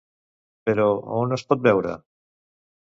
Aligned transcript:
Però 0.69 0.87
on 1.19 1.37
es 1.39 1.45
pot 1.53 1.63
veure? 1.71 1.95